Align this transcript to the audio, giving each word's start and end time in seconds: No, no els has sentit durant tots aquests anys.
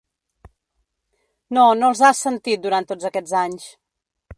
No, 1.57 1.67
no 1.83 1.93
els 1.93 2.03
has 2.09 2.25
sentit 2.29 2.67
durant 2.67 2.93
tots 2.95 3.11
aquests 3.13 3.41
anys. 3.49 3.75